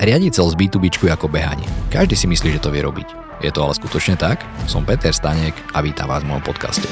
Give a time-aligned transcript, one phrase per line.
[0.00, 1.68] Riadiť cel z B2B ako behanie.
[1.92, 3.04] Každý si myslí, že to vie robiť.
[3.44, 4.40] Je to ale skutočne tak?
[4.64, 6.88] Som Peter Stanek a vítam vás v mojom podcaste.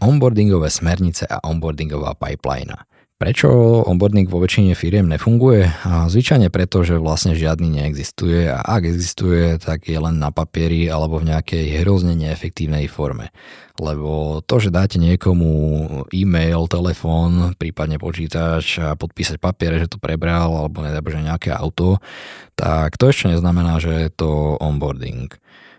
[0.00, 2.72] Onboardingové smernice a onboardingová pipeline.
[3.16, 3.48] Prečo
[3.88, 5.88] onboarding vo väčšine firiem nefunguje?
[5.88, 10.84] A zvyčajne preto, že vlastne žiadny neexistuje a ak existuje, tak je len na papieri
[10.92, 13.32] alebo v nejakej hrozne neefektívnej forme.
[13.80, 15.48] Lebo to, že dáte niekomu
[16.12, 21.96] e-mail, telefón, prípadne počítač a podpísať papiere, že to prebral alebo nedá že nejaké auto,
[22.52, 25.32] tak to ešte neznamená, že je to onboarding.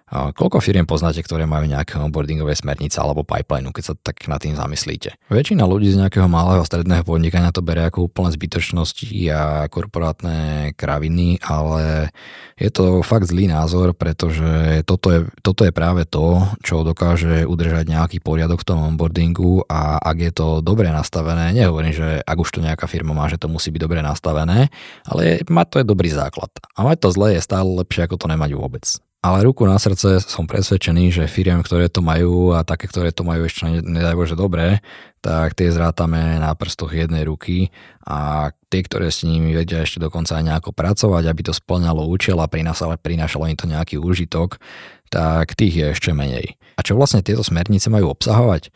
[0.07, 4.55] Koľko firiem poznáte, ktoré majú nejaké onboardingové smernice alebo pipeline, keď sa tak nad tým
[4.55, 5.19] zamyslíte?
[5.27, 11.43] Väčšina ľudí z nejakého malého stredného podnikania to berie ako úplne zbytočnosti a korporátne kraviny,
[11.43, 12.15] ale
[12.55, 17.91] je to fakt zlý názor, pretože toto je, toto je práve to, čo dokáže udržať
[17.91, 22.55] nejaký poriadok v tom onboardingu a ak je to dobre nastavené, nehovorím, že ak už
[22.55, 24.71] to nejaká firma má, že to musí byť dobre nastavené,
[25.03, 26.49] ale mať to je dobrý základ.
[26.79, 28.87] A mať to zlé je stále lepšie, ako to nemať vôbec.
[29.27, 33.27] Ale ruku na srdce som presvedčený, že firiem, ktoré to majú a také, ktoré to
[33.27, 34.79] majú ešte nedaj Bože dobré,
[35.19, 37.67] tak tie zrátame na prstoch jednej ruky
[38.07, 42.39] a tie, ktoré s nimi vedia ešte dokonca aj nejako pracovať, aby to splňalo účel
[42.39, 44.63] a prinášalo, prinášalo im to nejaký úžitok,
[45.11, 46.55] tak tých je ešte menej.
[46.79, 48.71] A čo vlastne tieto smernice majú obsahovať?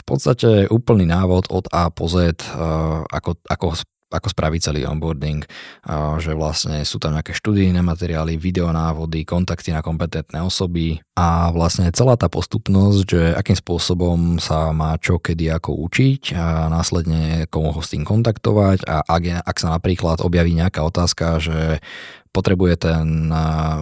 [0.00, 2.56] V podstate úplný návod od A po Z, eh,
[3.04, 3.76] ako, ako
[4.10, 5.46] ako spraviť celý onboarding,
[6.18, 12.18] že vlastne sú tam nejaké študijné materiály, videonávody, kontakty na kompetentné osoby a vlastne celá
[12.18, 17.80] tá postupnosť, že akým spôsobom sa má čo kedy ako učiť a následne komu ho
[17.80, 21.78] s tým kontaktovať a ak, je, ak sa napríklad objaví nejaká otázka, že
[22.30, 23.26] potrebuje ten,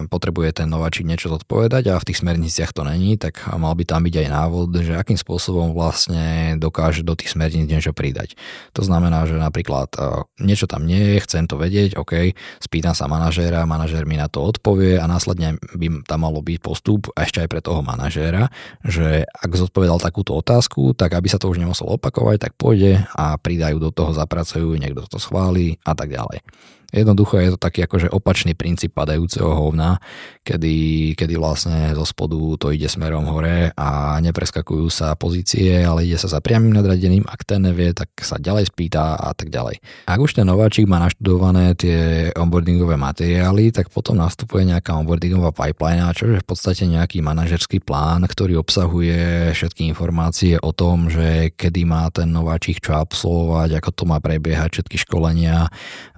[0.09, 4.01] potrebuje ten nováčik niečo zodpovedať a v tých smerniciach to není, tak mal by tam
[4.01, 8.33] byť aj návod, že akým spôsobom vlastne dokáže do tých smerníc niečo pridať.
[8.73, 9.93] To znamená, že napríklad
[10.41, 14.41] niečo tam nie je, chcem to vedieť, OK, spýtam sa manažéra, manažér mi na to
[14.41, 18.49] odpovie a následne by tam malo byť postup ešte aj pre toho manažéra,
[18.81, 23.37] že ak zodpovedal takúto otázku, tak aby sa to už nemuselo opakovať, tak pôjde a
[23.37, 26.41] pridajú do toho, zapracujú, niekto to schváli a tak ďalej.
[26.89, 30.01] Jednoducho je to taký akože opačný princíp padajúceho hovna,
[30.41, 36.17] kedy, kedy vlastne zo spodu to ide smerom hore a nepreskakujú sa pozície, ale ide
[36.17, 39.77] sa za priamým nadradeným, ak ten nevie, tak sa ďalej spýta a tak ďalej.
[40.09, 46.01] Ak už ten nováčik má naštudované tie onboardingové materiály, tak potom nastupuje nejaká onboardingová pipeline,
[46.17, 51.85] čo je v podstate nejaký manažerský plán, ktorý obsahuje všetky informácie o tom, že kedy
[51.85, 55.69] má ten nováčik čo absolvovať, ako to má prebiehať, všetky školenia,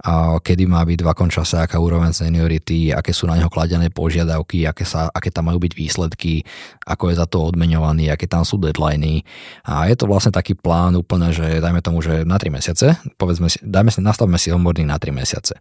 [0.02, 3.50] a kedy kedy má byť v akom čase, aká úroveň seniority, aké sú na neho
[3.50, 6.46] kladené požiadavky, aké, sa, aké tam majú byť výsledky,
[6.86, 9.26] ako je za to odmeňovaný, aké tam sú deadliny.
[9.66, 13.50] A je to vlastne taký plán úplne, že dajme tomu, že na 3 mesiace, povedzme
[13.50, 15.58] si, dajme si, nastavme si onboarding na 3 mesiace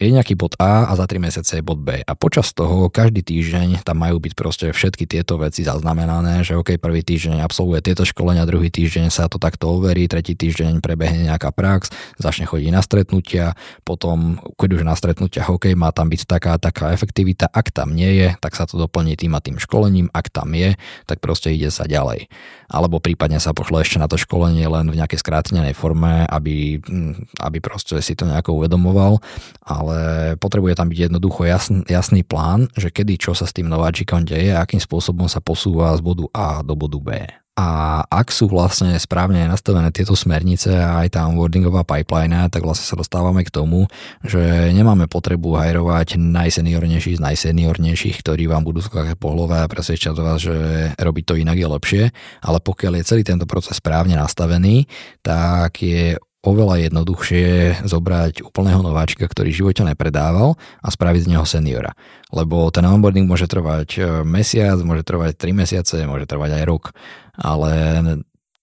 [0.00, 2.00] je nejaký bod A a za 3 mesiace je bod B.
[2.00, 6.80] A počas toho každý týždeň tam majú byť proste všetky tieto veci zaznamenané, že OK,
[6.80, 11.52] prvý týždeň absolvuje tieto školenia, druhý týždeň sa to takto overí, tretí týždeň prebehne nejaká
[11.52, 13.52] prax, začne chodiť na stretnutia,
[13.84, 18.24] potom, keď už na stretnutiach OK, má tam byť taká taká efektivita, ak tam nie
[18.24, 21.68] je, tak sa to doplní tým a tým školením, ak tam je, tak proste ide
[21.68, 22.32] sa ďalej.
[22.72, 26.78] Alebo prípadne sa pošle ešte na to školenie len v nejakej skrátenej forme, aby,
[27.42, 29.20] aby proste si to nejako uvedomoval
[29.70, 34.26] ale potrebuje tam byť jednoducho jasný, jasný plán, že kedy čo sa s tým nováčikom
[34.26, 37.22] deje a akým spôsobom sa posúva z bodu A do bodu B.
[37.60, 42.88] A ak sú vlastne správne nastavené tieto smernice a aj tá onboardingová pipeline, tak vlastne
[42.88, 43.84] sa dostávame k tomu,
[44.24, 50.16] že nemáme potrebu hajrovať najseniornejších z najseniornejších, ktorí vám budú skákať po hlove a presvedčať
[50.16, 50.56] vás, že
[50.96, 52.02] robiť to inak je lepšie,
[52.40, 54.88] ale pokiaľ je celý tento proces správne nastavený,
[55.20, 61.44] tak je oveľa jednoduchšie zobrať úplného nováčika, ktorý v živote nepredával a spraviť z neho
[61.44, 61.92] seniora.
[62.32, 66.84] Lebo ten onboarding môže trvať e, mesiac, môže trvať 3 mesiace, môže trvať aj rok.
[67.36, 67.72] Ale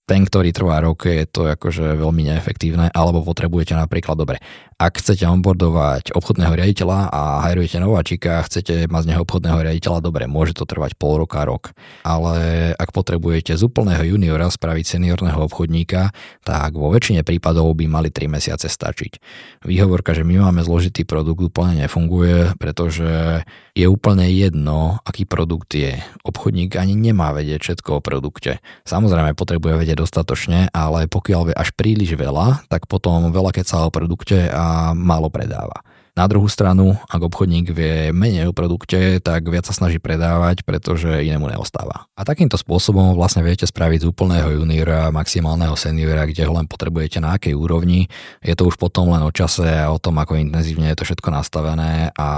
[0.08, 4.40] ten, ktorý trvá rok, je to akože veľmi neefektívne, alebo potrebujete napríklad, dobre,
[4.80, 10.00] ak chcete onboardovať obchodného riaditeľa a hajrujete nováčika a chcete mať z neho obchodného riaditeľa,
[10.00, 11.76] dobre, môže to trvať pol roka, rok.
[12.08, 16.16] Ale ak potrebujete z úplného juniora spraviť seniorného obchodníka,
[16.48, 19.20] tak vo väčšine prípadov by mali 3 mesiace stačiť.
[19.68, 23.44] Výhovorka, že my máme zložitý produkt, úplne nefunguje, pretože
[23.78, 26.02] je úplne jedno, aký produkt je.
[26.26, 28.58] Obchodník ani nemá vedieť všetko o produkte.
[28.90, 33.86] Samozrejme potrebuje vedieť dostatočne, ale pokiaľ vie až príliš veľa, tak potom veľa keď sa
[33.86, 35.86] o produkte a málo predáva.
[36.18, 41.06] Na druhú stranu, ak obchodník vie menej o produkte, tak viac sa snaží predávať, pretože
[41.06, 42.10] inému neostáva.
[42.18, 47.22] A takýmto spôsobom vlastne viete spraviť z úplného juniora maximálneho seniora, kde ho len potrebujete
[47.22, 48.10] na akej úrovni.
[48.42, 51.30] Je to už potom len o čase a o tom, ako intenzívne je to všetko
[51.30, 52.30] nastavené a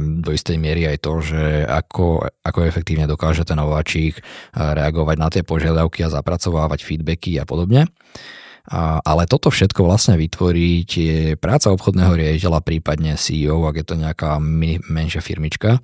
[0.00, 4.24] do istej miery aj to, že ako, ako efektívne dokáže ten nováčik
[4.56, 7.84] reagovať na tie požiadavky a zapracovávať feedbacky a podobne.
[8.66, 13.94] A, ale toto všetko vlastne vytvoriť je práca obchodného riaditeľa, prípadne CEO, ak je to
[13.94, 14.42] nejaká
[14.90, 15.78] menšia firmička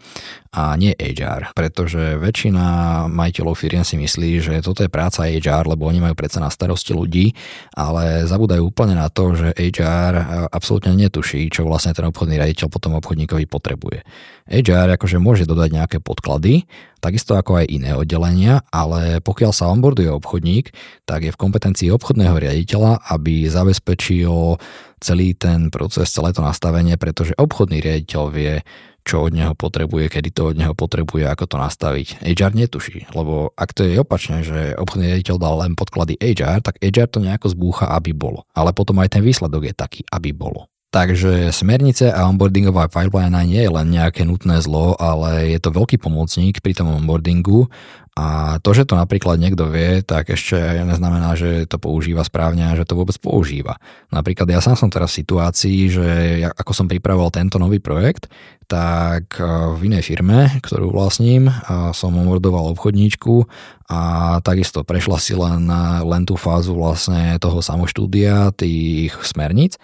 [0.52, 2.64] a nie HR, pretože väčšina
[3.08, 6.92] majiteľov firiem si myslí, že toto je práca HR, lebo oni majú predsa na starosti
[6.92, 7.32] ľudí,
[7.72, 12.98] ale zabúdajú úplne na to, že HR absolútne netuší, čo vlastne ten obchodný riaditeľ potom
[13.00, 14.04] obchodníkovi potrebuje.
[14.50, 16.68] HR akože môže dodať nejaké podklady,
[17.02, 20.70] takisto ako aj iné oddelenia, ale pokiaľ sa onboarduje obchodník,
[21.02, 24.62] tak je v kompetencii obchodného riaditeľa, aby zabezpečil
[25.02, 28.62] celý ten proces, celé to nastavenie, pretože obchodný riaditeľ vie,
[29.02, 32.22] čo od neho potrebuje, kedy to od neho potrebuje, ako to nastaviť.
[32.22, 36.78] HR netuší, lebo ak to je opačne, že obchodný riaditeľ dal len podklady HR, tak
[36.78, 38.46] HR to nejako zbúcha, aby bolo.
[38.54, 40.71] Ale potom aj ten výsledok je taký, aby bolo.
[40.92, 45.96] Takže smernice a onboardingová pipeline nie je len nejaké nutné zlo, ale je to veľký
[45.96, 47.72] pomocník pri tom onboardingu
[48.12, 52.76] a to, že to napríklad niekto vie, tak ešte neznamená, že to používa správne a
[52.76, 53.80] že to vôbec používa.
[54.12, 56.08] Napríklad ja sám som teraz v situácii, že
[56.52, 58.28] ako som pripravoval tento nový projekt,
[58.68, 61.48] tak e, v inej firme, ktorú vlastním,
[61.96, 63.48] som onboardoval obchodníčku
[63.88, 64.00] a
[64.44, 65.64] takisto prešla si len,
[66.04, 69.80] len tú fázu vlastne toho samoštúdia, tých smerníc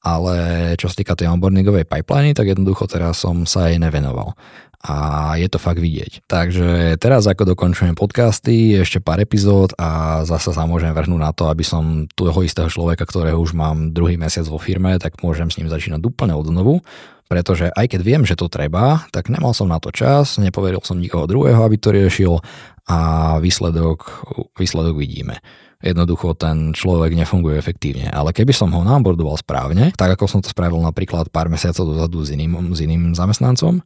[0.00, 0.36] ale
[0.80, 4.32] čo sa týka tej onboardingovej pipeline, tak jednoducho teraz som sa jej nevenoval.
[4.80, 6.24] A je to fakt vidieť.
[6.24, 11.52] Takže teraz ako dokončujem podcasty, ešte pár epizód a zase sa môžem vrhnúť na to,
[11.52, 15.60] aby som toho istého človeka, ktorého už mám druhý mesiac vo firme, tak môžem s
[15.60, 16.80] ním začínať úplne od znovu,
[17.28, 20.96] pretože aj keď viem, že to treba, tak nemal som na to čas, nepoveril som
[20.96, 22.40] nikoho druhého, aby to riešil
[22.88, 22.98] a
[23.36, 24.24] výsledok,
[24.56, 25.44] výsledok vidíme
[25.80, 28.12] jednoducho ten človek nefunguje efektívne.
[28.12, 32.20] Ale keby som ho naonboardoval správne, tak ako som to spravil napríklad pár mesiacov dozadu
[32.20, 33.80] s iným, s iným zamestnancom,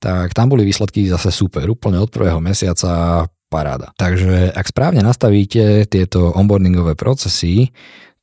[0.00, 1.68] tak tam boli výsledky zase super.
[1.68, 3.94] Úplne od prvého mesiaca paráda.
[3.94, 7.70] Takže ak správne nastavíte tieto onboardingové procesy,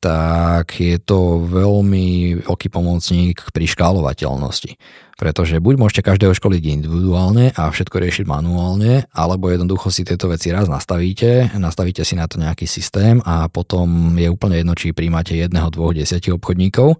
[0.02, 4.74] tak je to veľmi veľký pomocník pri škálovateľnosti.
[5.16, 10.50] Pretože buď môžete každého školiť individuálne a všetko riešiť manuálne, alebo jednoducho si tieto veci
[10.50, 15.36] raz nastavíte, nastavíte si na to nejaký systém a potom je úplne jedno, či príjmate
[15.36, 16.98] jedného, dvoch, desiatich obchodníkov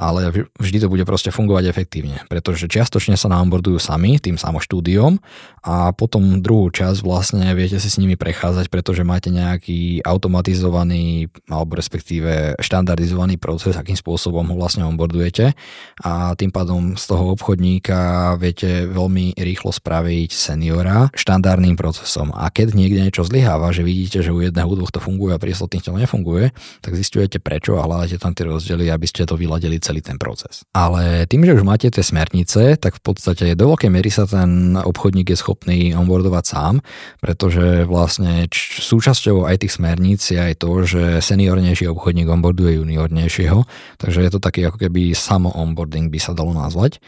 [0.00, 5.20] ale vždy to bude proste fungovať efektívne, pretože čiastočne sa naonboardujú sami tým samoštúdiom
[5.60, 11.76] a potom druhú časť vlastne viete si s nimi prechádzať, pretože máte nejaký automatizovaný alebo
[11.76, 15.52] respektíve štandardizovaný proces, akým spôsobom ho vlastne onboardujete
[16.00, 22.30] a tým pádom z toho obchodníka viete veľmi rýchlo spraviť seniora štandardným procesom.
[22.30, 25.50] A keď niekde niečo zlyháva, že vidíte, že u jedného, dvoch to funguje a pri
[25.58, 29.98] to nefunguje, tak zistujete prečo a hľadáte tam tie rozdiely, aby ste to vyladili celý
[29.98, 30.62] ten proces.
[30.78, 34.78] Ale tým, že už máte tie smernice, tak v podstate do veľkej miery sa ten
[34.78, 36.74] obchodník je schopný onboardovať sám,
[37.18, 43.66] pretože vlastne č- súčasťou aj tých smerníc je aj to, že seniornejší obchodník onboarduje juniornejšieho,
[43.98, 47.02] takže je to taký ako keby samo onboarding by sa dalo nazvať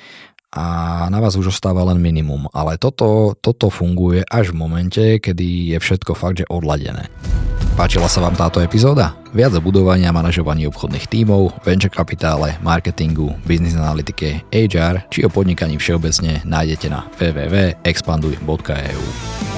[0.53, 2.45] a na vás už ostáva len minimum.
[2.53, 7.09] Ale toto, toto funguje až v momente, kedy je všetko fakt, že odladené.
[7.73, 9.17] Páčila sa vám táto epizóda?
[9.33, 15.33] Viac o budovaní a manažovaní obchodných tímov, venture kapitále, marketingu, business analytike, HR či o
[15.33, 19.52] podnikaní všeobecne nájdete na www.expanduj.eu.